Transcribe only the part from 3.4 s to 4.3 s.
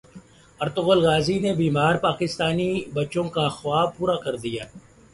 خواب پورا